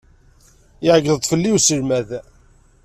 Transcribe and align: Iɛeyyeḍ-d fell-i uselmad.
Iɛeyyeḍ-d 0.85 1.27
fell-i 1.31 1.51
uselmad. 1.57 2.09